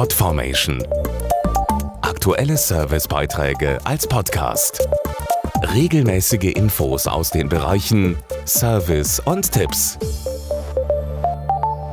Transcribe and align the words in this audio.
Podformation. 0.00 0.82
Aktuelle 2.00 2.56
Servicebeiträge 2.56 3.78
als 3.84 4.06
Podcast. 4.06 4.88
Regelmäßige 5.74 6.54
Infos 6.54 7.06
aus 7.06 7.28
den 7.28 7.50
Bereichen 7.50 8.16
Service 8.46 9.20
und 9.20 9.52
Tipps. 9.52 9.98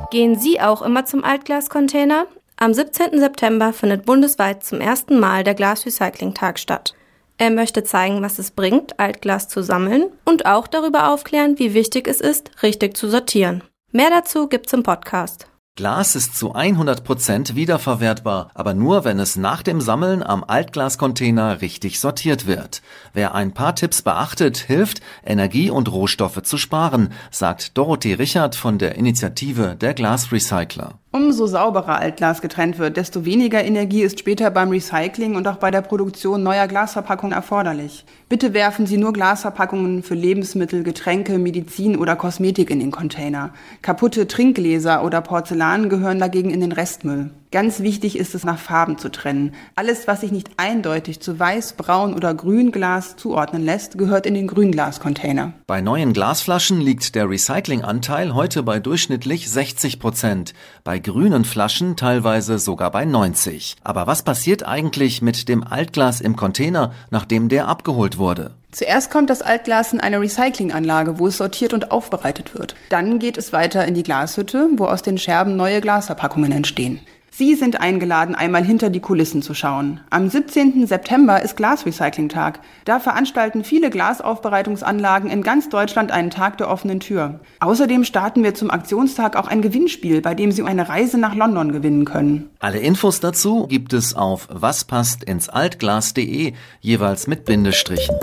Gehen 0.09 0.39
Sie 0.39 0.62
auch 0.62 0.81
immer 0.83 1.04
zum 1.04 1.25
Altglascontainer? 1.25 2.28
Am 2.56 2.74
17. 2.74 3.20
September 3.20 3.74
findet 3.74 4.06
bundesweit 4.06 4.63
zum 4.63 4.79
ersten 4.79 5.19
Mal 5.19 5.44
der 5.44 5.55
Glasrecycling-Tag 5.55 6.60
statt. 6.60 6.96
Er 7.37 7.49
möchte 7.49 7.83
zeigen, 7.83 8.21
was 8.21 8.39
es 8.39 8.51
bringt, 8.51 8.97
Altglas 9.01 9.49
zu 9.49 9.62
sammeln 9.62 10.05
und 10.24 10.46
auch 10.46 10.67
darüber 10.67 11.12
aufklären, 11.12 11.60
wie 11.60 11.74
wichtig 11.74 12.08
es 12.08 12.21
ist, 12.21 12.51
richtig 12.63 12.96
zu 12.96 13.10
sortieren. 13.10 13.65
Mehr 13.92 14.10
dazu 14.10 14.47
gibt's 14.47 14.71
im 14.71 14.83
Podcast. 14.83 15.49
Glas 15.78 16.16
ist 16.16 16.35
zu 16.35 16.55
100 16.55 17.03
Prozent 17.03 17.55
wiederverwertbar, 17.55 18.49
aber 18.55 18.73
nur, 18.73 19.05
wenn 19.05 19.20
es 19.20 19.35
nach 19.35 19.61
dem 19.61 19.79
Sammeln 19.79 20.23
am 20.23 20.43
Altglascontainer 20.43 21.61
richtig 21.61 21.99
sortiert 21.99 22.47
wird. 22.47 22.81
Wer 23.13 23.35
ein 23.35 23.53
paar 23.53 23.75
Tipps 23.75 24.02
beachtet, 24.02 24.57
hilft, 24.57 25.02
Energie 25.23 25.69
und 25.69 25.91
Rohstoffe 25.91 26.41
zu 26.41 26.57
sparen, 26.57 27.13
sagt 27.29 27.77
Dorothee 27.77 28.16
Richard 28.16 28.55
von 28.55 28.79
der 28.79 28.95
Initiative 28.95 29.75
der 29.79 29.93
Glasrecycler. 29.93 30.95
Umso 31.17 31.48
sauberer 31.48 31.98
Altglas 31.98 32.41
getrennt 32.44 32.77
wird, 32.77 32.95
desto 32.95 33.25
weniger 33.25 33.63
Energie 33.63 34.03
ist 34.03 34.20
später 34.20 34.52
beim 34.52 34.70
Recycling 34.70 35.35
und 35.35 35.48
auch 35.48 35.55
bei 35.55 35.71
der 35.71 35.81
Produktion 35.81 36.44
neuer 36.44 36.67
Glasverpackungen 36.67 37.35
erforderlich. 37.35 38.05
Bitte 38.30 38.53
werfen 38.53 38.85
Sie 38.85 38.98
nur 38.98 39.13
Glasverpackungen 39.13 40.03
für 40.03 40.13
Lebensmittel, 40.13 40.84
Getränke, 40.84 41.39
Medizin 41.39 41.98
oder 41.98 42.16
Kosmetik 42.16 42.70
in 42.70 42.80
den 42.80 42.91
Container. 42.91 43.49
Kaputte 43.81 44.27
Trinkgläser 44.27 45.03
oder 45.03 45.22
Porzellan 45.22 45.89
gehören 45.89 46.20
dagegen 46.20 46.52
in 46.52 46.61
den 46.61 46.72
Restmüll. 46.72 47.31
Ganz 47.49 47.79
wichtig 47.79 48.17
ist 48.17 48.35
es, 48.35 48.43
nach 48.43 48.59
Farben 48.59 48.97
zu 48.97 49.09
trennen. 49.09 49.53
Alles, 49.75 50.05
was 50.05 50.19
sich 50.19 50.33
nicht 50.33 50.49
eindeutig 50.58 51.22
zu 51.22 51.39
weiß, 51.39 51.73
braun 51.73 52.13
oder 52.13 52.33
grün 52.33 52.73
Glas 52.73 53.16
zuordnen 53.16 53.63
lässt, 53.63 53.97
gehört 53.97 54.25
in 54.25 54.33
den 54.33 54.47
Grünglascontainer. 54.47 55.53
Bei 55.66 55.80
neuen 55.80 56.11
Glasflaschen 56.11 56.81
liegt 56.81 57.16
der 57.16 57.30
Recyclinganteil 57.30 58.33
heute 58.33 58.63
bei 58.63 58.80
durchschnittlich 58.80 59.49
60 59.49 59.99
Prozent, 60.02 60.53
bei 60.83 60.99
grünen 60.99 61.45
Flaschen 61.45 61.95
teilweise 61.95 62.59
sogar 62.59 62.91
bei 62.91 63.05
90. 63.05 63.77
Aber 63.81 64.07
was 64.07 64.23
passiert 64.23 64.67
eigentlich 64.67 65.22
mit 65.22 65.47
dem 65.47 65.63
Altglas 65.63 66.19
im 66.19 66.35
Container, 66.35 66.91
nachdem 67.11 67.47
der 67.47 67.69
abgeholt 67.69 68.17
wurde? 68.17 68.55
Zuerst 68.72 69.09
kommt 69.09 69.29
das 69.29 69.41
Altglas 69.41 69.94
in 69.94 70.02
eine 70.02 70.19
Recyclinganlage, 70.19 71.17
wo 71.17 71.27
es 71.27 71.38
sortiert 71.38 71.73
und 71.73 71.91
aufbereitet 71.91 72.53
wird. 72.53 72.75
Dann 72.89 73.19
geht 73.19 73.38
es 73.38 73.53
weiter 73.53 73.85
in 73.85 73.94
die 73.94 74.03
Glashütte, 74.03 74.67
wo 74.75 74.85
aus 74.85 75.02
den 75.02 75.17
Scherben 75.17 75.55
neue 75.55 75.79
Glasverpackungen 75.79 76.52
entstehen. 76.52 77.00
Sie 77.38 77.53
sind 77.53 77.80
eingeladen, 77.80 78.33
einmal 78.33 78.63
hinter 78.63 78.89
die 78.89 78.99
Kulissen 78.99 79.43
zu 79.43 79.53
schauen. 79.53 79.99
Am 80.09 80.27
17. 80.27 80.88
September 80.88 81.39
ist 81.39 81.55
Glasrecycling-Tag. 81.55 82.61
Da 82.83 82.99
veranstalten 82.99 83.63
viele 83.63 83.91
Glasaufbereitungsanlagen 83.91 85.29
in 85.29 85.44
ganz 85.44 85.69
Deutschland 85.69 86.11
einen 86.11 86.31
Tag 86.31 86.57
der 86.57 86.67
offenen 86.67 86.99
Tür. 86.99 87.39
Außerdem 87.59 88.05
starten 88.05 88.44
wir 88.44 88.55
zum 88.55 88.71
Aktionstag 88.71 89.35
auch 89.35 89.47
ein 89.47 89.61
Gewinnspiel, 89.61 90.21
bei 90.21 90.33
dem 90.33 90.52
Sie 90.52 90.63
eine 90.63 90.89
Reise 90.89 91.19
nach 91.19 91.35
London 91.35 91.71
gewinnen 91.71 92.05
können. 92.05 92.49
Alle 92.57 92.79
Infos 92.79 93.19
dazu 93.19 93.67
gibt 93.67 93.94
es 93.94 94.16
auf 94.16 94.47
waspasstinsAltglas.de, 94.49 96.53
jeweils 96.81 97.27
mit 97.27 97.45
Bindestrichen. 97.45 98.16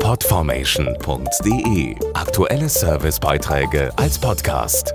Podformation.de 0.00 1.96
Aktuelle 2.14 2.70
Servicebeiträge 2.70 3.92
als 3.98 4.18
Podcast. 4.18 4.94